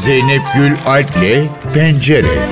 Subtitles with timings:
[0.00, 2.48] Zeynep Gül Alp'le Pencere.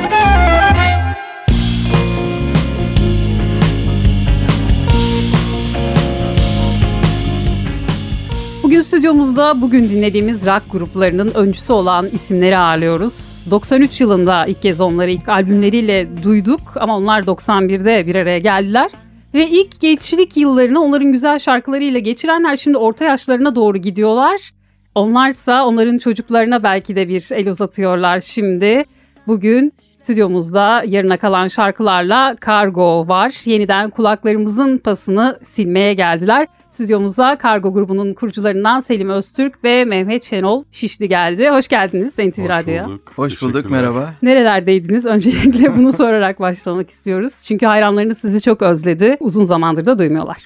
[8.63, 13.45] Bugün stüdyomuzda bugün dinlediğimiz rock gruplarının öncüsü olan isimleri ağırlıyoruz.
[13.51, 18.91] 93 yılında ilk kez onları ilk albümleriyle duyduk ama onlar 91'de bir araya geldiler.
[19.35, 24.58] Ve ilk gençlik yıllarını onların güzel şarkılarıyla geçirenler şimdi orta yaşlarına doğru gidiyorlar.
[24.99, 28.85] Onlarsa onların çocuklarına belki de bir el uzatıyorlar şimdi.
[29.27, 33.43] Bugün stüdyomuzda yarına kalan şarkılarla Kargo var.
[33.45, 36.47] Yeniden kulaklarımızın pasını silmeye geldiler.
[36.71, 41.49] Stüdyomuza Kargo grubunun kurucularından Selim Öztürk ve Mehmet Şenol Şişli geldi.
[41.51, 42.89] Hoş geldiniz NTV Radyo'ya.
[43.17, 44.15] Hoş bulduk, merhaba.
[44.23, 45.07] Nerelerdeydiniz?
[45.07, 47.43] Öncelikle bunu sorarak başlamak istiyoruz.
[47.49, 49.17] Çünkü hayranlarınız sizi çok özledi.
[49.21, 50.45] Uzun zamandır da duymuyorlar.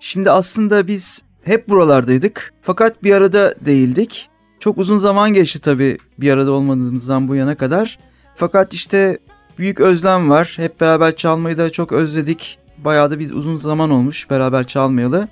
[0.00, 4.28] Şimdi aslında biz hep buralardaydık fakat bir arada değildik.
[4.60, 7.98] Çok uzun zaman geçti tabii bir arada olmadığımızdan bu yana kadar.
[8.34, 9.18] Fakat işte
[9.58, 10.52] büyük özlem var.
[10.56, 12.58] Hep beraber çalmayı da çok özledik.
[12.78, 15.28] Bayağı da biz uzun zaman olmuş beraber çalmayalı.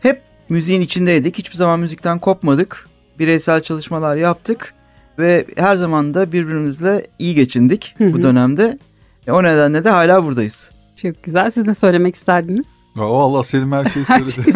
[0.00, 1.38] Hep müziğin içindeydik.
[1.38, 2.88] Hiçbir zaman müzikten kopmadık.
[3.18, 4.74] Bireysel çalışmalar yaptık
[5.18, 8.78] ve her zaman da birbirimizle iyi geçindik bu dönemde.
[9.26, 10.70] E, O nedenle de hala buradayız.
[11.02, 11.50] Çok güzel.
[11.50, 12.66] Siz ne söylemek isterdiniz?
[12.96, 14.52] Ya Allah Selim her şeyi Her söyledi.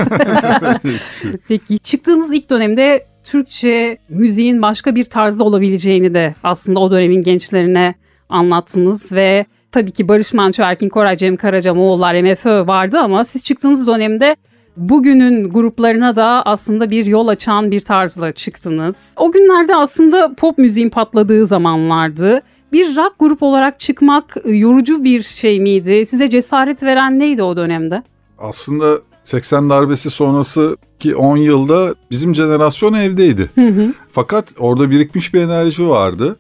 [0.83, 0.99] şeyi
[1.49, 7.95] Peki çıktığınız ilk dönemde Türkçe müziğin başka bir tarzda olabileceğini de aslında o dönemin gençlerine
[8.29, 13.45] anlattınız ve tabii ki Barış Manço, Erkin Koray, Cem Karaca, Moğollar, MFÖ vardı ama siz
[13.45, 14.37] çıktığınız dönemde
[14.77, 19.15] bugünün gruplarına da aslında bir yol açan bir tarzla çıktınız.
[19.17, 22.43] O günlerde aslında pop müziğin patladığı zamanlardı.
[22.73, 26.07] Bir rock grup olarak çıkmak yorucu bir şey miydi?
[26.07, 28.03] Size cesaret veren neydi o dönemde?
[28.39, 33.51] Aslında 80 darbesi sonrası ki 10 yılda bizim jenerasyon evdeydi.
[33.55, 33.93] Hı hı.
[34.13, 36.37] Fakat orada birikmiş bir enerji vardı.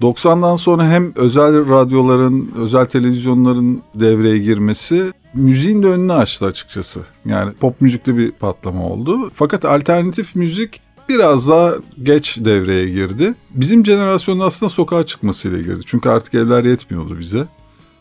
[0.00, 7.00] 90'dan sonra hem özel radyoların, özel televizyonların devreye girmesi müziğin de önünü açtı açıkçası.
[7.24, 9.30] Yani pop müzikte bir patlama oldu.
[9.34, 11.72] Fakat alternatif müzik biraz daha
[12.02, 13.34] geç devreye girdi.
[13.50, 15.80] Bizim jenerasyonun aslında sokağa çıkmasıyla girdi.
[15.86, 17.46] Çünkü artık evler yetmiyordu bize.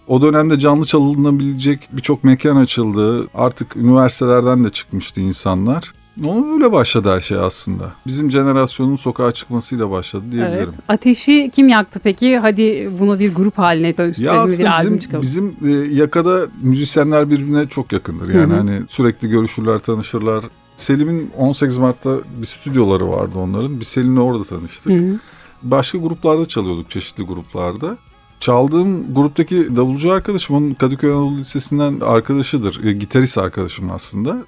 [0.07, 3.27] O dönemde canlı çalınabilecek birçok mekan açıldı.
[3.33, 5.93] Artık üniversitelerden de çıkmıştı insanlar.
[6.25, 7.91] Onu öyle başladı her şey aslında.
[8.07, 10.57] Bizim jenerasyonun sokağa çıkmasıyla başladı diyebilirim.
[10.63, 10.73] Evet.
[10.87, 12.37] Ateşi kim yaktı peki?
[12.37, 15.21] Hadi bunu bir grup haline Ya dönüştürelim bir aslında albüm bizim, çıkalım.
[15.21, 18.29] bizim e, yakada müzisyenler birbirine çok yakındır.
[18.29, 18.57] Yani Hı hı.
[18.57, 20.45] hani sürekli görüşürler, tanışırlar.
[20.75, 23.79] Selim'in 18 Mart'ta bir stüdyoları vardı onların.
[23.79, 24.91] Biz Selim'le orada tanıştık.
[24.91, 25.19] Hı hı.
[25.63, 27.97] Başka gruplarda çalıyorduk, çeşitli gruplarda.
[28.39, 32.83] Çaldığım gruptaki davulcu arkadaşım onun Kadıköy Anadolu Lisesi'nden arkadaşıdır.
[32.83, 34.45] E, gitarist arkadaşım aslında.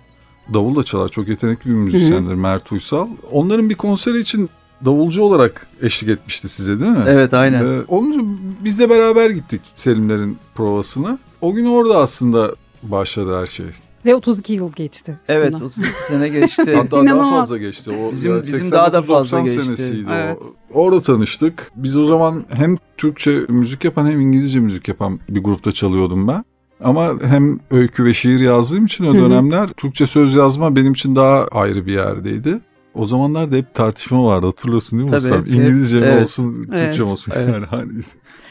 [0.54, 1.10] Davul da çalar.
[1.10, 3.08] Çok yetenekli bir müzisyendir Mert Uysal.
[3.32, 4.50] Onların bir konseri için
[4.86, 7.04] davulcu olarak eşlik etmişti size değil mi?
[7.08, 7.66] Evet aynen.
[7.66, 11.20] Ee, onun biz de beraber gittik Selimlerin provasına.
[11.42, 13.66] O gün orada aslında başladı her şey.
[14.06, 15.18] Ve 32 yıl geçti.
[15.22, 15.40] üstünden.
[15.40, 16.76] Evet 32 sene geçti.
[16.76, 17.92] Hatta daha fazla geçti.
[17.92, 19.64] O Bizim- yani bizim daha da 89-90 fazla geçti.
[19.64, 20.38] senesiydi Evet.
[20.74, 20.80] o.
[20.84, 21.72] Orada tanıştık.
[21.76, 26.44] Biz o zaman hem Türkçe müzik yapan hem İngilizce müzik yapan bir grupta çalıyordum ben.
[26.84, 31.46] Ama hem öykü ve şiir yazdığım için o dönemler Türkçe söz yazma benim için daha
[31.52, 32.60] ayrı bir yerdeydi.
[32.96, 35.42] O zamanlar da hep tartışma vardı hatırlıyorsun değil mi Tabii, Mustafa?
[35.42, 36.24] hep- İngilizce mi evet.
[36.24, 36.98] olsun, Türkçe Evet.
[37.00, 37.32] mi olsun?
[37.36, 37.50] Evet.
[37.54, 37.92] Yani hani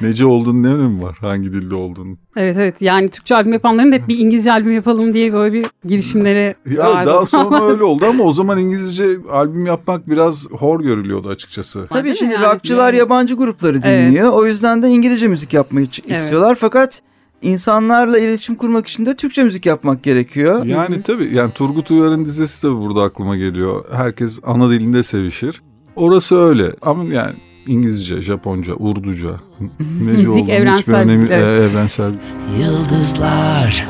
[0.00, 1.16] nece olduğunu ne önemi var?
[1.21, 2.16] Hangi dilde olduğunu?
[2.37, 5.66] Evet evet yani Türkçe albüm yapanların da hep bir İngilizce albüm yapalım diye böyle bir
[5.84, 7.10] girişimleri Ya vardı.
[7.10, 11.87] daha sonra öyle oldu ama o zaman İngilizce albüm yapmak biraz hor görülüyordu açıkçası.
[11.91, 12.44] Tabii şimdi yani?
[12.44, 14.32] rockçılar yabancı grupları dinliyor.
[14.32, 16.16] O yüzden de İngilizce müzik yapmayı Evet.
[16.22, 16.55] istiyorlar.
[16.60, 17.03] Fakat
[17.43, 20.65] insanlarla iletişim kurmak için de Türkçe müzik yapmak gerekiyor.
[20.65, 23.84] Yani tabii yani Turgut Uyar'ın dizesi de burada aklıma geliyor.
[23.93, 25.62] Herkes ana dilinde sevişir.
[25.97, 27.34] Orası öyle ama yani
[27.66, 29.31] İngilizce, Japonca, Urduca,
[30.00, 31.60] Müzik evrensel önemi, evet.
[31.60, 32.12] e, evrensel.
[32.60, 33.88] Yıldızlar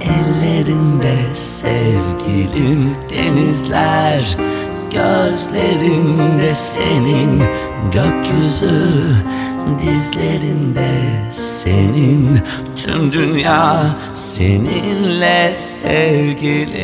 [0.00, 4.38] ellerinde sevgilim denizler
[4.92, 7.42] gözlerinde senin
[7.92, 8.90] gökyüzü
[9.82, 10.88] dizlerinde
[11.68, 12.38] senin
[12.76, 16.78] tüm dünya seninle sevgilim.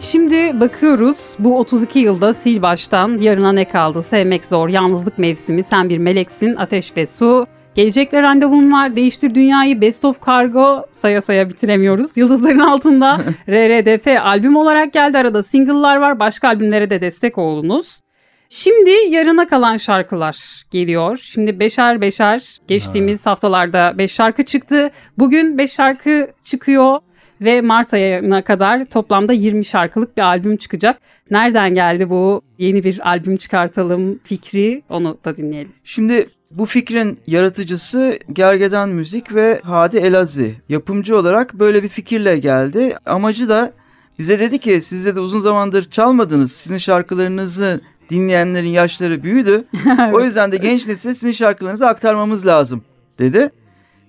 [0.00, 5.88] Şimdi bakıyoruz bu 32 yılda sil baştan yarına ne kaldı sevmek zor yalnızlık mevsimi sen
[5.88, 8.96] bir meleksin ateş ve su Gelecekle randevum var.
[8.96, 12.16] Değiştir Dünyayı Best of Cargo saya saya bitiremiyoruz.
[12.16, 13.16] Yıldızların altında
[13.48, 15.18] RRDP albüm olarak geldi.
[15.18, 16.20] Arada single'lar var.
[16.20, 18.00] Başka albümlere de destek oldunuz.
[18.48, 21.16] Şimdi yarına kalan şarkılar geliyor.
[21.16, 24.90] Şimdi beşer beşer geçtiğimiz haftalarda beş şarkı çıktı.
[25.18, 26.98] Bugün beş şarkı çıkıyor.
[27.40, 31.00] Ve Mart ayına kadar toplamda 20 şarkılık bir albüm çıkacak.
[31.30, 35.72] Nereden geldi bu yeni bir albüm çıkartalım fikri onu da dinleyelim.
[35.84, 40.54] Şimdi bu fikrin yaratıcısı Gergedan Müzik ve Hadi Elazi.
[40.68, 42.96] Yapımcı olarak böyle bir fikirle geldi.
[43.06, 43.72] Amacı da
[44.18, 46.52] bize dedi ki siz de uzun zamandır çalmadınız.
[46.52, 49.64] Sizin şarkılarınızı dinleyenlerin yaşları büyüdü.
[50.12, 52.84] O yüzden de genç nesile sizin şarkılarınızı aktarmamız lazım
[53.18, 53.50] dedi.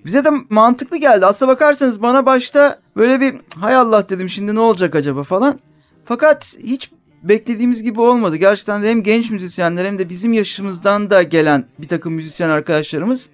[0.05, 1.25] Bize de mantıklı geldi.
[1.25, 5.59] Aslına bakarsanız bana başta böyle bir hay Allah dedim şimdi ne olacak acaba falan.
[6.05, 6.91] Fakat hiç
[7.23, 8.35] beklediğimiz gibi olmadı.
[8.35, 13.29] Gerçekten de hem genç müzisyenler hem de bizim yaşımızdan da gelen bir takım müzisyen arkadaşlarımız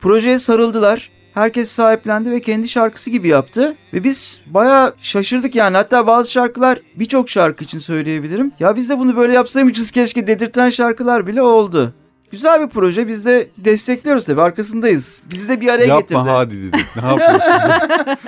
[0.00, 1.10] projeye sarıldılar.
[1.34, 3.76] Herkes sahiplendi ve kendi şarkısı gibi yaptı.
[3.92, 5.76] Ve biz bayağı şaşırdık yani.
[5.76, 8.52] Hatta bazı şarkılar birçok şarkı için söyleyebilirim.
[8.60, 11.94] Ya biz de bunu böyle yapsaymışız keşke dedirten şarkılar bile oldu.
[12.30, 13.08] Güzel bir proje.
[13.08, 14.42] Biz de destekliyoruz tabii.
[14.42, 15.22] Arkasındayız.
[15.30, 16.18] Bizi de bir araya Yapma getirdi.
[16.18, 16.86] hadi dedik.
[17.02, 17.52] Ne yapıyorsun?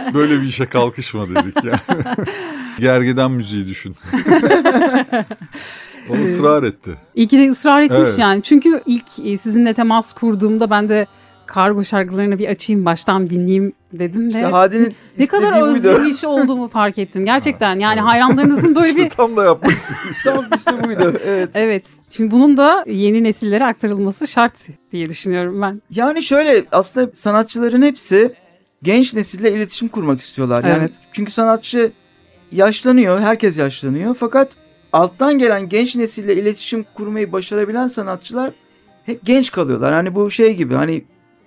[0.14, 1.80] Böyle bir işe kalkışma dedik ya.
[2.80, 3.94] Gergedan müziği düşün.
[6.10, 6.94] o ısrar etti.
[7.14, 8.18] İyi ki de ısrar etmiş Evet.
[8.18, 8.42] yani.
[8.42, 11.06] Çünkü ilk e, sizinle temas kurduğumda ben de
[11.48, 16.98] kargo şarkılarını bir açayım baştan dinleyeyim dedim İşte ve Hadi'nin ne kadar özlemiş olduğumu fark
[16.98, 17.24] ettim.
[17.24, 19.96] Gerçekten yani hayranlarınızın böyle İşte bir tam da yapmışsın.
[20.24, 21.14] Tam işte buydu.
[21.24, 21.50] Evet.
[21.54, 21.86] Evet.
[22.10, 24.54] Şimdi bunun da yeni nesillere aktarılması şart
[24.92, 25.82] diye düşünüyorum ben.
[25.90, 28.34] Yani şöyle aslında sanatçıların hepsi
[28.82, 30.64] genç nesille iletişim kurmak istiyorlar.
[30.64, 30.94] Yani Evet.
[31.12, 31.92] çünkü sanatçı
[32.52, 34.14] yaşlanıyor, herkes yaşlanıyor.
[34.20, 34.56] Fakat
[34.92, 38.50] alttan gelen genç nesille iletişim kurmayı başarabilen sanatçılar
[39.06, 39.92] hep genç kalıyorlar.
[39.92, 41.04] Hani bu şey gibi hani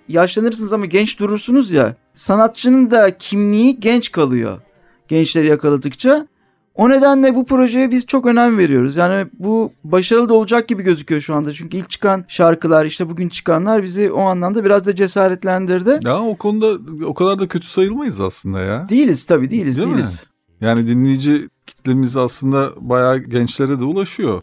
[0.08, 1.96] yaşlanırsınız ama genç durursunuz ya.
[2.12, 4.58] Sanatçının da kimliği genç kalıyor.
[5.08, 6.26] Gençleri yakaladıkça.
[6.74, 8.96] O nedenle bu projeye biz çok önem veriyoruz.
[8.96, 11.52] Yani bu başarılı da olacak gibi gözüküyor şu anda.
[11.52, 15.98] Çünkü ilk çıkan şarkılar işte bugün çıkanlar bizi o anlamda biraz da cesaretlendirdi.
[16.04, 18.88] Ya o konuda o kadar da kötü sayılmayız aslında ya.
[18.88, 19.94] Değiliz tabii değiliz Değil mi?
[19.94, 20.26] değiliz.
[20.60, 24.42] Yani dinleyici kitlemiz aslında bayağı gençlere de ulaşıyor.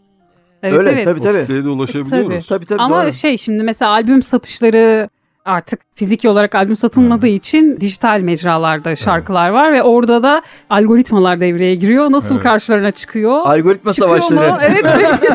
[0.62, 1.04] Evet Öyle evet.
[1.04, 1.40] tabii O tabii.
[1.40, 2.46] kitleye de ulaşabiliyoruz.
[2.46, 3.12] Tabii tabii Ama doğru.
[3.12, 5.08] şey şimdi mesela albüm satışları
[5.44, 11.74] artık fiziki olarak albüm satılmadığı için dijital mecralarda şarkılar var ve orada da algoritmalar devreye
[11.74, 12.12] giriyor.
[12.12, 12.42] Nasıl Evet.
[12.44, 13.40] karşılarına çıkıyor?
[13.44, 14.22] Algoritma Çıkıyor mu?
[14.22, 14.58] savaşları.
[14.72, 15.28] Evet öyle bir şey.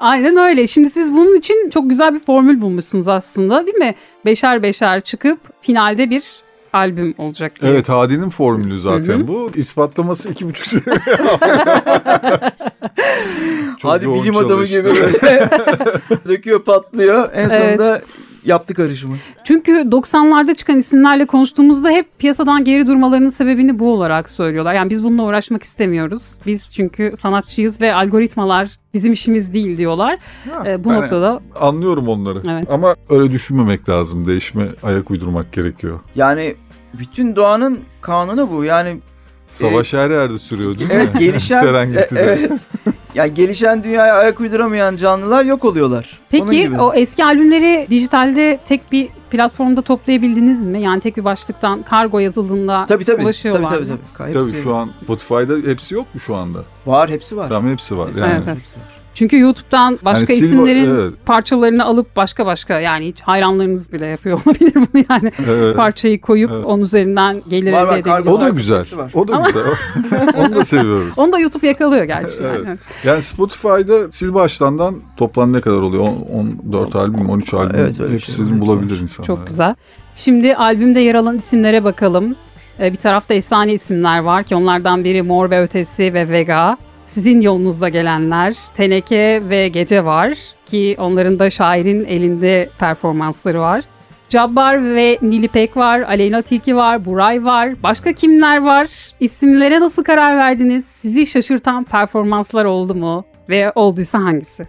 [0.00, 0.66] Aynen öyle.
[0.66, 3.94] Şimdi siz bunun için çok güzel bir formül bulmuşsunuz aslında değil mi?
[4.24, 6.24] Beşer beşer çıkıp finalde bir
[6.72, 7.72] albüm olacak diye.
[7.72, 9.28] Evet Hadi'nin formülü zaten Hı hı.
[9.28, 9.50] bu.
[9.54, 10.82] İspatlaması iki buçuk sene.
[13.82, 14.76] Hadi bilim adamı çalıştı.
[14.76, 15.48] gibi böyle
[16.28, 17.30] döküyor patlıyor.
[17.34, 18.02] En Evet.
[18.48, 19.16] Yaptı karışımı.
[19.44, 24.74] Çünkü 90'larda çıkan isimlerle konuştuğumuzda hep piyasadan geri durmalarının sebebini bu olarak söylüyorlar.
[24.74, 26.32] Yani biz bununla uğraşmak istemiyoruz.
[26.46, 30.18] Biz çünkü sanatçıyız ve algoritmalar bizim işimiz değil diyorlar.
[30.50, 32.42] Ha, Ee, bu yani noktada Anlıyorum onları.
[32.50, 32.72] Evet.
[32.72, 34.26] Ama öyle düşünmemek lazım.
[34.26, 36.00] Değişime ayak uydurmak gerekiyor.
[36.16, 36.54] Yani
[36.98, 38.64] bütün doğanın kanunu bu.
[38.64, 38.98] Yani
[39.48, 40.96] Savaş her yerde sürüyor değil mi?
[40.96, 42.20] evet gelişen Serengeti'de.
[42.20, 42.66] e- evet.
[43.14, 46.18] Yani gelişen dünyaya ayak uyduramayan canlılar yok oluyorlar.
[46.30, 50.82] Peki o eski albümleri dijitalde tek bir platformda toplayabildiniz mi?
[50.82, 53.22] Yani tek bir başlıktan kargo yazıldığında tabii tabii.
[53.22, 53.98] ulaşıyorlar tabii tabii mı?
[54.18, 54.32] tabii.
[54.32, 56.64] Tabii Hepsi şu an Spotify'da hepsi yok mu şu anda?
[56.86, 57.48] var, hepsi var.
[57.48, 58.08] Tamam hepsi var.
[58.18, 58.32] Yani.
[58.32, 58.56] Evet, evet.
[58.58, 58.97] Hepsi var.
[59.18, 61.14] Çünkü YouTube'dan başka Yani Silva- isimlerin evet.
[61.26, 65.32] parçalarını alıp başka başka yani hiç hayranlarınız bile yapıyor olabilir bunu yani.
[65.48, 65.76] Evet.
[65.76, 66.66] Parçayı koyup Evet.
[66.66, 68.84] onun üzerinden gelir Var, elde var, kargo O da güzel.
[68.96, 69.10] Var.
[69.14, 69.62] O da güzel.
[70.36, 71.18] Onu da seviyoruz.
[71.18, 72.42] Onu da YouTube yakalıyor gerçi.
[72.42, 72.60] Evet.
[72.66, 72.78] yani.
[73.04, 76.02] Yani Spotify'da sil baştandan toplam ne kadar oluyor?
[76.02, 77.76] On- 14 albüm, 13 albüm.
[77.80, 79.26] Evet, öyle Hepsini şey bulabilir insanlar.
[79.26, 79.74] Çok güzel.
[80.16, 82.36] Şimdi albümde yer alan isimlere bakalım.
[82.80, 86.76] Ee, Bir tarafta efsane isimler var ki onlardan biri Mor ve Ötesi ve Vega.
[87.08, 93.84] Sizin yolunuzda gelenler Teneke ve Gece var ki onların da şairin elinde performansları var.
[94.28, 97.82] Cabbar ve Nilipek var, Aleyna Tilki var, Buray var.
[97.82, 98.88] Başka kimler var?
[99.20, 100.84] İsimlere nasıl karar verdiniz?
[100.84, 103.24] Sizi şaşırtan performanslar oldu mu?
[103.48, 104.66] Ve olduysa hangisi?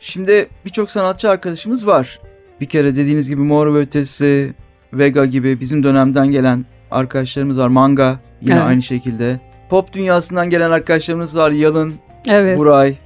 [0.00, 2.20] Şimdi birçok sanatçı arkadaşımız var.
[2.60, 4.54] Bir kere dediğiniz gibi Mor ve Ötesi,
[4.92, 7.68] Vega gibi bizim dönemden gelen arkadaşlarımız var.
[7.68, 8.66] Manga yine Evet.
[8.66, 9.40] aynı şekilde.
[9.70, 11.50] Pop dünyasından gelen arkadaşlarımız var.
[11.50, 11.94] Yalın,
[12.26, 12.58] Evet.
[12.58, 12.96] Buray.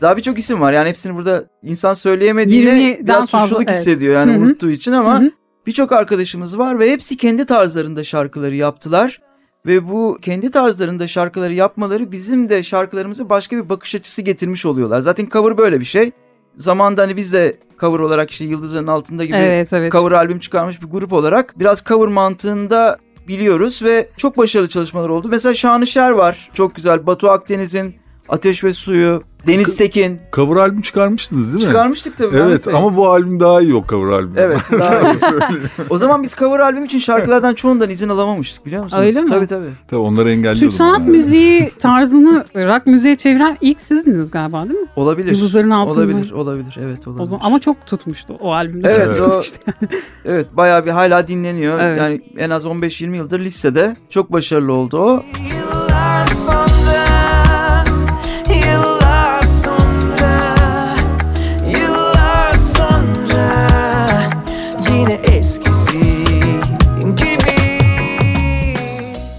[0.00, 0.72] Daha birçok isim var.
[0.72, 3.80] Yani hepsini burada insan söyleyemediğine 20'den biraz fazla, suçluluk evet.
[3.80, 4.40] hissediyor yani Hı hı.
[4.40, 5.22] unuttuğu için ama
[5.66, 9.20] birçok arkadaşımız var ve hepsi kendi tarzlarında şarkıları yaptılar.
[9.66, 15.00] Ve bu kendi tarzlarında şarkıları yapmaları bizim de şarkılarımıza başka bir bakış açısı getirmiş oluyorlar.
[15.00, 16.12] Zaten cover böyle bir şey.
[16.54, 19.92] Zamanda hani biz de cover olarak işte Yıldızların Altında gibi Evet, evet.
[19.92, 25.28] cover albüm çıkarmış bir grup olarak biraz cover mantığında biliyoruz ve çok başarılı çalışmalar oldu.
[25.30, 26.50] Mesela Şanışer var.
[26.52, 27.06] Çok güzel.
[27.06, 27.94] Batu Akdeniz'in
[28.28, 30.20] Ateş ve Suyu, Deniz Tekin.
[30.32, 31.70] Cover albüm çıkarmıştınız değil mi?
[31.70, 32.36] Çıkarmıştık tabii.
[32.36, 32.74] Evet Bey.
[32.74, 34.34] ama bu albüm daha iyi o cover albüm.
[34.36, 35.16] Evet daha iyi.
[35.90, 39.02] O zaman biz cover albüm için şarkılardan çoğundan izin alamamıştık biliyor musunuz?
[39.02, 39.28] Öyle mi?
[39.30, 39.70] Tabii tabii.
[39.88, 40.60] Tabii onları engelliyordum.
[40.60, 41.10] Türk sanat yani.
[41.10, 44.88] müziği tarzını rock müziğe çeviren ilk sizdiniz galiba değil mi?
[44.96, 45.30] Olabilir.
[45.30, 46.00] Yıldızların altında.
[46.00, 46.76] Olabilir, olabilir.
[46.80, 47.22] Evet olabilir.
[47.22, 48.88] O zaman, ama çok tutmuştu o albümde.
[48.88, 49.40] Evet, o-.
[50.24, 51.80] Evet bayağı bir hala dinleniyor.
[51.80, 51.98] Evet.
[51.98, 53.96] Yani en az 15-20 yıldır listede.
[54.10, 55.22] Çok başarılı oldu o.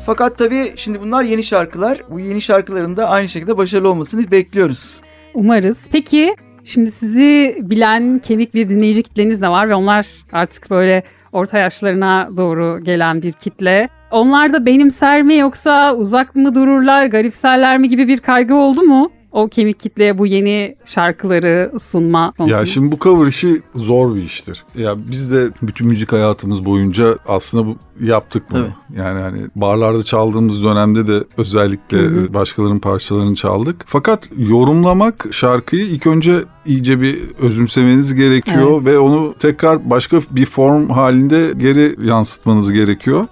[0.07, 2.01] Fakat tabii şimdi bunlar yeni şarkılar.
[2.09, 4.97] Bu yeni şarkıların da aynı şekilde başarılı olmasını bekliyoruz.
[5.33, 5.87] Umarız.
[5.91, 11.57] Peki şimdi sizi bilen kemik bir dinleyici kitleniz de var ve onlar artık böyle orta
[11.57, 13.89] yaşlarına doğru gelen bir kitle.
[14.11, 19.11] Onlar da benimser mi yoksa uzak mı dururlar, garipserler mi gibi bir kaygı oldu mu?
[19.31, 22.59] O kemik kitleye bu yeni şarkıları sunma konusunda.
[22.59, 24.63] Ya şimdi bu cover işi zor bir iştir.
[24.77, 28.67] Ya biz de bütün müzik hayatımız boyunca aslında bu yaptık bunu.
[28.95, 32.33] Yani hani barlarda çaldığımız dönemde de özellikle Hı hı.
[32.33, 33.85] başkalarının parçalarını çaldık.
[33.87, 40.89] Fakat yorumlamak şarkıyı ilk önce iyice bir özümsemeniz gerekiyor ve onu tekrar başka bir form
[40.89, 43.27] halinde geri yansıtmanız gerekiyor.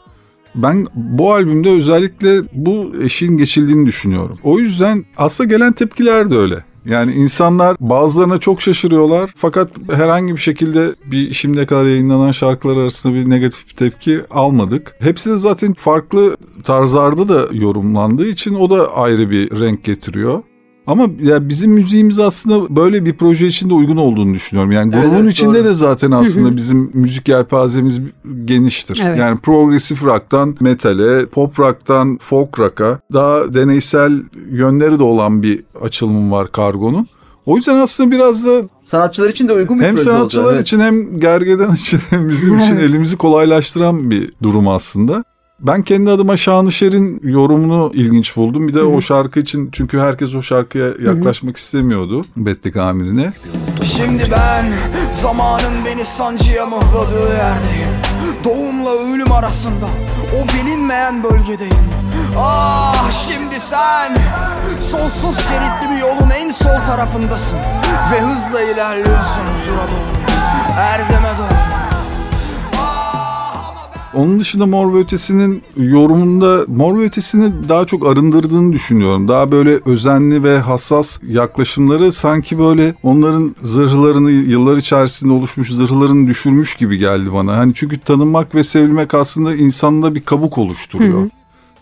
[0.56, 4.38] Ben bu albümde özellikle bu eşiğin geçildiğini düşünüyorum.
[4.44, 6.64] O yüzden aslında gelen tepkiler de öyle.
[6.86, 13.14] Yani insanlar bazılarına çok şaşırıyorlar fakat herhangi bir şekilde bir şimdiye kadar yayınlanan şarkılar arasında
[13.14, 14.96] bir negatif bir tepki almadık.
[15.00, 20.44] Hepsi de zaten farklı tarzlarda da yorumlandığı için o da ayrı bir renk getiriyor.
[20.88, 24.72] Ama ya bizim müziğimiz aslında böyle bir proje için de uygun olduğunu düşünüyorum.
[24.72, 25.66] Yani Evet, grubun evet, içinde doğru.
[25.66, 28.02] de zaten aslında bizim müzik yelpazemiz
[28.46, 29.02] geniştir.
[29.06, 29.20] Evet.
[29.20, 36.32] Yani progresif rock'tan metale, pop rock'tan folk rock'a daha deneysel yönleri de olan bir açılımı
[36.32, 37.08] var Kargo'nun.
[37.46, 40.62] O yüzden aslında biraz da Sanatçılar için de uygun bir hem proje sanatçılar evet.
[40.62, 42.90] için hem gergedan için hem bizim için Evet.
[42.90, 45.24] elimizi kolaylaştıran bir durum aslında.
[45.60, 48.68] Ben kendi adıma Şanışer'in yorumunu ilginç buldum.
[48.68, 48.88] Bir de Hı hı.
[48.88, 53.34] o şarkı için çünkü herkes o şarkıya yaklaşmak istemiyordu Betlik Amirine.
[53.84, 54.66] Şimdi ben
[55.12, 57.90] zamanın beni sancıya mıhladığı yerdeyim
[58.44, 59.86] Doğumla ölüm arasında
[60.36, 61.86] o bilinmeyen bölgedeyim
[62.38, 64.18] Ah şimdi sen
[64.80, 67.58] sonsuz şeritli bir yolun en sol tarafındasın
[68.12, 70.16] Ve hızla ilerliyorsun huzura doğru
[70.80, 71.55] Erdeme doğru
[74.16, 79.28] Onun dışında Mor ve Ötesi'nin yorumunda Mor ve Ötesi'ni daha çok arındırdığını düşünüyorum.
[79.28, 86.76] Daha böyle özenli ve hassas yaklaşımları sanki böyle onların zırhlarını yıllar içerisinde oluşmuş zırhlarını düşürmüş
[86.76, 87.58] gibi geldi bana.
[87.58, 91.30] Hani çünkü tanınmak ve sevilmek aslında insanda bir kabuk oluşturuyor.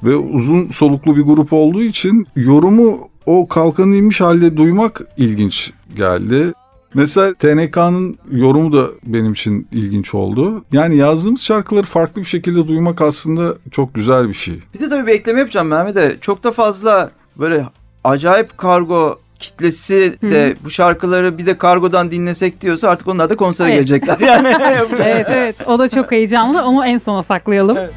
[0.04, 6.54] Ve uzun soluklu bir grup olduğu için yorumu o kalkanı inmiş halde duymak ilginç geldi.
[6.94, 10.66] Mesela TNK'nın yorumu da benim için ilginç oldu.
[10.72, 14.60] Yani yazdığımız şarkıları farklı bir şekilde duymak aslında çok güzel bir şey.
[14.74, 16.16] Bir de tabii bir ekleme yapacağım Mehmet de.
[16.22, 17.66] Çok da fazla böyle
[18.04, 23.68] acayip kargo kitlesi de bu şarkıları bir de kargodan dinlesek diyorsa artık onlar da konsere
[23.68, 23.76] Evet.
[23.78, 24.20] gelecekler.
[24.28, 24.48] Yani
[25.00, 27.78] Evet evet o da çok heyecanlı onu en sona saklayalım.
[27.78, 27.94] Evet.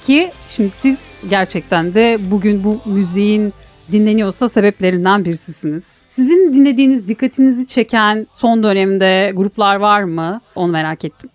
[0.00, 0.98] Peki şimdi siz
[1.30, 3.52] gerçekten de bugün bu müziğin
[3.92, 6.04] dinleniyorsa sebeplerinden birisisiniz.
[6.08, 10.40] Sizin dinlediğiniz dikkatinizi çeken son dönemde gruplar var mı?
[10.54, 11.30] Onu merak ettim.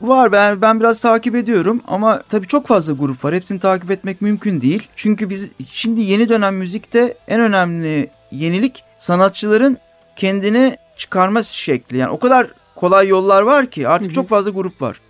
[0.00, 3.34] Var ben ben biraz takip ediyorum ama tabii çok fazla grup var.
[3.34, 4.88] Hepsini takip etmek mümkün değil.
[4.96, 9.76] Çünkü biz şimdi yeni dönem müzikte en önemli yenilik sanatçıların
[10.16, 11.96] kendini çıkarma şekli.
[11.96, 14.14] Yani o kadar kolay yollar var ki artık Hı hı.
[14.14, 15.00] çok fazla grup var.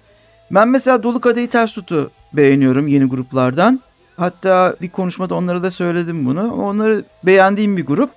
[0.51, 3.81] Ben mesela Dolu Kadehi Ters Tut'u beğeniyorum yeni gruplardan.
[4.17, 6.55] Hatta bir konuşmada onlara da söyledim bunu.
[6.55, 8.11] Onları beğendiğim bir grup.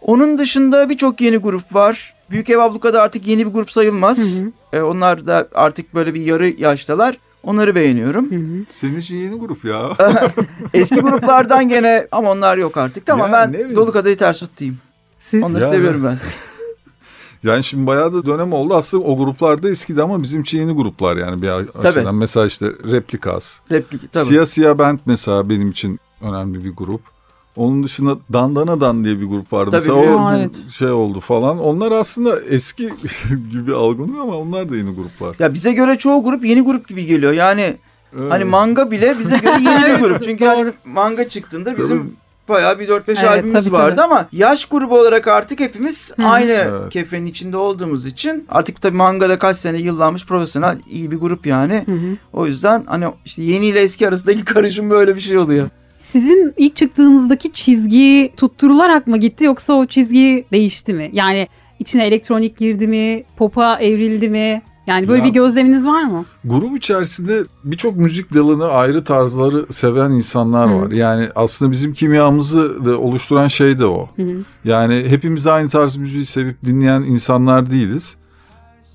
[0.00, 2.14] Onun dışında birçok yeni grup var.
[2.30, 4.40] Büyük Ev Abluka'da artık yeni bir grup sayılmaz.
[4.40, 4.76] Hı hı.
[4.78, 7.16] E, onlar da artık böyle bir yarı yaştalar.
[7.42, 8.30] Onları beğeniyorum.
[8.30, 8.64] Hı hı.
[8.70, 9.96] Senin için yeni grup ya.
[10.74, 13.06] Eski gruplardan gene ama onlar yok artık.
[13.06, 13.76] Tamam Ya, ben.
[13.76, 14.78] Dolu Kadehi Ters Tut diyeyim.
[15.20, 16.18] Siz Onları Ya, seviyorum ben.
[17.42, 18.74] Yani şimdi bayağı da dönem oldu.
[18.74, 22.14] Aslında o gruplar da eskidi ama bizim için yeni gruplar yani bir açıdan.
[22.14, 23.60] Mesela işte Replikas.
[23.70, 24.24] Replik tabii.
[24.24, 27.00] Siyah Siyah Band mesela benim için önemli bir grup.
[27.56, 29.70] Onun dışında Dandanadan diye bir grup vardı.
[29.70, 30.70] Tabii, mesela o evet.
[30.70, 31.58] şey oldu falan.
[31.58, 32.90] Onlar aslında eski
[33.52, 35.36] gibi algılanıyor ama onlar da yeni gruplar.
[35.38, 37.32] Ya bize göre çoğu grup yeni grup gibi geliyor.
[37.32, 37.76] Yani
[38.16, 38.32] Evet.
[38.32, 40.24] hani manga bile bize göre yeni bir grup.
[40.24, 42.16] Çünkü hani manga çıktığında bizim
[42.48, 44.04] bayağı bir 4-5 Evet, albümümüz tabii, vardı tabii.
[44.04, 46.90] ama yaş grubu olarak artık hepimiz aynı Evet.
[46.90, 51.84] kefenin içinde olduğumuz için artık tabii mangada kaç sene yıllanmış profesyonel iyi bir grup yani.
[52.32, 55.68] O yüzden hani işte yeni ile eski arasındaki karışım böyle bir şey oluyor.
[55.98, 61.10] Sizin ilk çıktığınızdaki çizgi tutturularak mı gitti yoksa o çizgi değişti mi?
[61.12, 64.62] Yani içine elektronik girdi mi, pop'a evrildi mi?
[64.88, 66.24] Yani böyle Ya- bir gözleminiz var mı?
[66.44, 70.74] Grup içerisinde birçok müzik dalını ayrı tarzları seven insanlar Hı.
[70.74, 70.90] var.
[70.90, 74.08] Yani aslında bizim kimyamızı da oluşturan şey de o.
[74.16, 74.22] Hı.
[74.64, 78.16] Yani hepimiz aynı tarz müziği sevip dinleyen insanlar değiliz.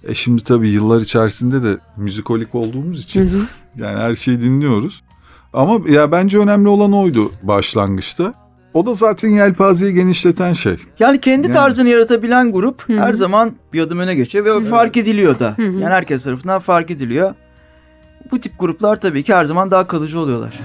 [0.04, 3.38] E şimdi tabii yıllar içerisinde de müzikolik olduğumuz için hı.
[3.84, 5.04] yani her şeyi dinliyoruz.
[5.54, 8.34] Ama ya bence önemli olan oydu başlangıçta.
[8.74, 10.78] O da zaten yelpazeyi genişleten şey.
[11.00, 11.54] Yani kendi Yani.
[11.54, 12.98] tarzını yaratabilen grup Hı hı.
[12.98, 15.54] her zaman bir adım öne geçiyor ve fark ediliyor da.
[15.58, 15.72] Hı hı.
[15.72, 17.34] Yani herkes tarafından fark ediliyor.
[18.32, 20.60] Bu tip gruplar tabii ki her zaman daha kalıcı oluyorlar.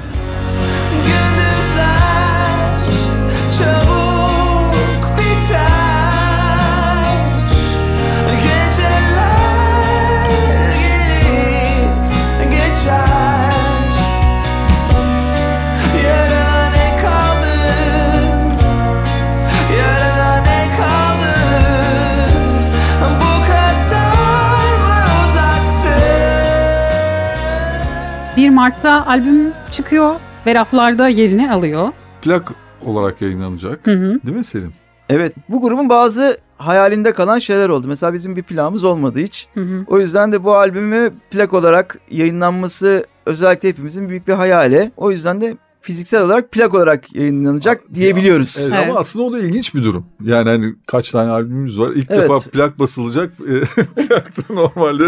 [28.58, 30.14] Mart'ta albüm çıkıyor
[30.46, 31.88] ve raflarda yerini alıyor.
[32.22, 32.52] Plak
[32.84, 33.86] olarak yayınlanacak.
[33.86, 34.20] Hı hı.
[34.26, 34.72] Değil mi Selim?
[35.08, 37.88] Evet bu grubun bazı hayalinde kalan şeyler oldu.
[37.88, 39.48] Mesela bizim bir planımız olmadı hiç.
[39.54, 39.84] Hı hı.
[39.86, 44.90] O yüzden de bu albümü plak olarak yayınlanması özellikle hepimizin büyük bir hayali.
[44.96, 45.56] O yüzden de
[45.88, 48.56] fiziksel olarak plak olarak yayınlanacak diyebiliyoruz.
[48.60, 48.90] Evet, Evet.
[48.90, 50.06] Ama aslında o da ilginç bir durum.
[50.24, 51.90] Yani hani kaç tane albümümüz var.
[51.90, 52.30] İlk Evet.
[52.30, 53.32] defa plak basılacak.
[53.40, 55.04] E, plak da normalde.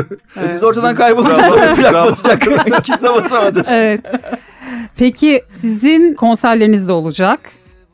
[0.52, 1.22] Biz ortadan tabii
[1.76, 2.42] plak basacak.
[2.84, 3.64] Kimse basamadı.
[3.68, 4.12] Evet.
[4.96, 7.40] Peki sizin konserleriniz de olacak.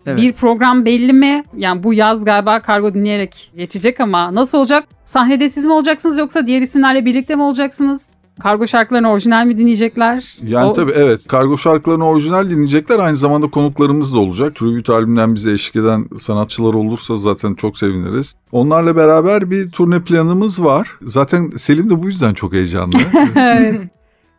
[0.07, 0.19] Evet.
[0.21, 1.45] Bir program belli mi?
[1.57, 4.85] Yani bu yaz galiba kargo dinleyerek geçecek ama nasıl olacak?
[5.05, 8.07] Sahnede siz mi olacaksınız yoksa diğer isimlerle birlikte mi olacaksınız?
[8.41, 10.37] Kargo şarkılarını orijinal mi dinleyecekler?
[10.43, 12.99] Yani O- tabii evet kargo şarkılarını orijinal dinleyecekler.
[12.99, 14.57] Aynı zamanda konuklarımız da olacak.
[14.57, 18.35] Tribute albümünden bize eşlik eden sanatçılar olursa zaten çok seviniriz.
[18.53, 20.89] Onlarla beraber bir turne planımız var.
[21.03, 22.97] Zaten Selim de bu yüzden çok heyecanlı.
[23.37, 23.81] evet.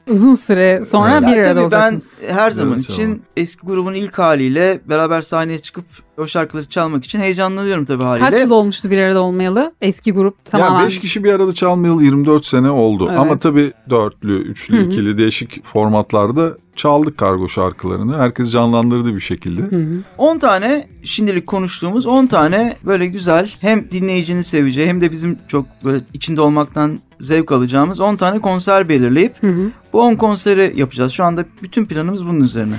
[0.10, 1.28] Uzun süre sonra Evet.
[1.30, 2.04] bir arada tabii ben olacaksınız.
[2.28, 5.86] her zaman Evet, için eski grubun ilk haliyle beraber sahneye çıkıp
[6.18, 8.30] o şarkıları çalmak için heyecanlanıyorum tabii haliyle.
[8.30, 9.74] Kaç yıl olmuştu bir arada olmayalı?
[9.82, 10.80] Eski grup tamamen.
[10.82, 13.08] Ya 5 kişi bir arada çalmayalı 24 sene oldu.
[13.10, 13.20] Evet.
[13.20, 14.86] Ama tabii dörtlü, üçlü, Hı hı.
[14.86, 18.18] ikili değişik formatlarda çaldık kargo şarkılarını.
[18.18, 19.62] Herkes canlandırdı bir şekilde.
[19.62, 20.00] Hı hı.
[20.18, 25.66] 10 tane şimdilik konuştuğumuz 10 tane böyle güzel hem dinleyicinin seveceği hem de bizim çok
[25.84, 29.72] böyle içinde olmaktan zevk alacağımız 10 tane konser belirleyip Hı hı.
[29.94, 31.12] bu 10 konseri yapacağız.
[31.12, 32.76] Şu anda bütün planımız bunun üzerine.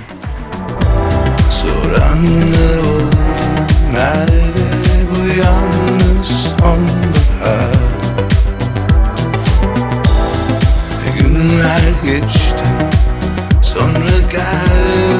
[1.49, 3.09] Soranlar oldu
[3.93, 4.69] Nerede
[5.11, 7.79] bu yalnız sonbahar
[11.19, 12.38] Günler Sonra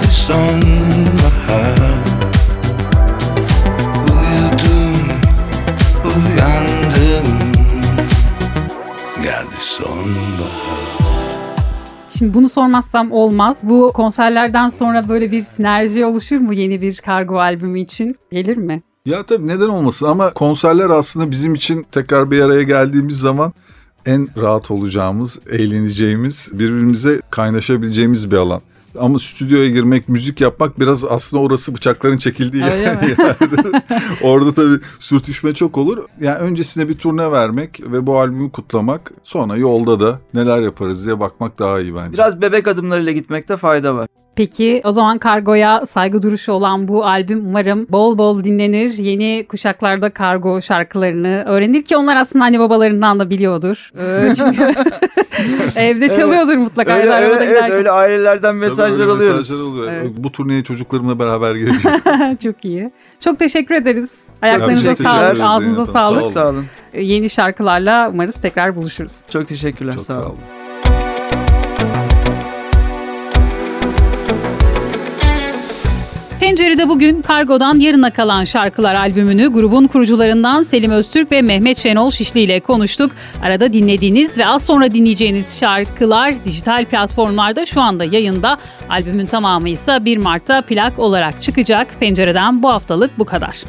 [0.10, 1.80] geldi sonbahar
[3.96, 4.96] Uyudum
[6.06, 7.28] Uyandım
[9.24, 10.80] Geldi sonbahar
[12.18, 13.60] Şimdi bunu sormazsam olmaz.
[13.64, 18.18] Bu konserlerden sonra böyle bir sinerji oluşur mu yeni bir kargo albümü için?
[18.32, 18.82] Gelir mi?
[19.06, 23.54] Ya tabii neden olmasın ama konserler aslında bizim için tekrar bir araya geldiğimiz zaman
[24.06, 28.62] en rahat olacağımız, eğleneceğimiz, birbirimize kaynaşabileceğimiz bir alan.
[29.00, 33.18] Ama stüdyoya girmek, müzik yapmak biraz aslında orası bıçakların çekildiği Öyle yer- yerdir.
[34.22, 36.04] Orada tabii sürtüşme çok olur.
[36.22, 41.20] Yani öncesinde bir turne vermek ve bu albümü kutlamak, sonra yolda da neler yaparız diye
[41.20, 42.14] bakmak daha iyi bence.
[42.14, 44.08] Biraz bebek adımlarıyla gitmekte fayda var.
[44.36, 48.94] Peki o zaman kargoya saygı duruşu olan bu albüm umarım bol bol dinlenir.
[48.98, 53.92] Yeni kuşaklarda kargo şarkılarını öğrenir ki onlar aslında anne babalarından da biliyordur.
[54.00, 54.62] Ee, çünkü
[55.76, 56.94] evde çalıyordur mutlaka.
[56.94, 57.72] Öyle, öyle, evet giderken.
[57.72, 59.50] öyle ailelerden Tabii mesajlar öyle alıyoruz.
[59.50, 59.92] mesajlar oluyor.
[59.92, 60.12] Evet.
[60.18, 62.38] Bu turneye çocuklarımla beraber geleceğim.
[62.44, 62.92] Çok iyi.
[63.20, 64.24] Çok teşekkür ederiz.
[64.42, 66.20] Ayaklarınıza sağlık, ağzınıza sağlık.
[66.20, 66.66] Çok sağ olun.
[66.94, 69.22] Yeni şarkılarla umarız tekrar buluşuruz.
[69.30, 69.94] Çok teşekkürler.
[69.94, 70.38] çok sağ sağ olun.
[76.50, 82.42] Pencere'de bugün Kargo'dan yarına kalan şarkılar albümünü grubun kurucularından Selim Öztürk ve Mehmet Şenol Şişli
[82.42, 83.12] ile konuştuk.
[83.44, 88.58] Arada dinlediğiniz ve az sonra dinleyeceğiniz şarkılar dijital platformlarda şu anda yayında.
[88.90, 92.00] Albümün tamamı ise 1 Mart'ta plak olarak çıkacak.
[92.00, 93.64] Pencere'den bu haftalık bu kadar.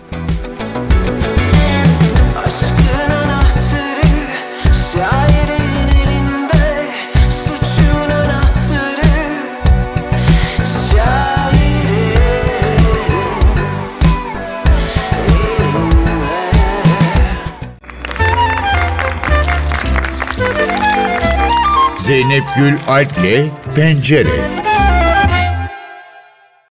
[22.11, 24.70] Zeynep Gül Alp'le Pencere.